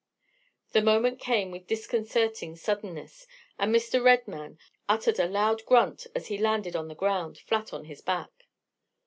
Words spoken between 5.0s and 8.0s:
a loud grunt as he landed on the ground, flat on